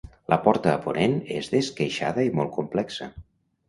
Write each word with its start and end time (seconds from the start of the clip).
La 0.33 0.37
porta 0.47 0.71
a 0.77 0.79
ponent 0.85 1.15
és 1.41 1.53
d'esqueixada 1.53 2.29
i 2.31 2.37
molt 2.43 2.57
complexa. 2.61 3.15